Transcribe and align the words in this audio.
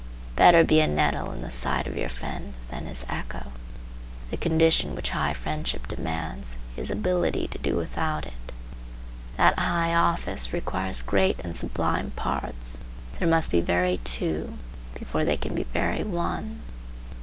Better 0.35 0.63
be 0.63 0.79
a 0.79 0.87
nettle 0.87 1.31
in 1.31 1.43
the 1.43 1.51
side 1.51 1.85
of 1.85 1.95
your 1.95 2.09
friend 2.09 2.55
than 2.69 2.87
his 2.87 3.05
echo. 3.07 3.51
The 4.31 4.37
condition 4.37 4.95
which 4.95 5.11
high 5.11 5.33
friendship 5.35 5.87
demands 5.87 6.57
is 6.75 6.89
ability 6.89 7.47
to 7.49 7.59
do 7.59 7.75
without 7.75 8.25
it. 8.25 8.51
That 9.37 9.59
high 9.59 9.93
office 9.93 10.53
requires 10.53 11.03
great 11.03 11.39
and 11.43 11.55
sublime 11.55 12.09
parts. 12.15 12.79
There 13.19 13.27
must 13.27 13.51
be 13.51 13.61
very 13.61 13.97
two, 13.97 14.55
before 14.95 15.23
there 15.23 15.37
can 15.37 15.53
be 15.53 15.65
very 15.65 16.03
one. 16.03 16.61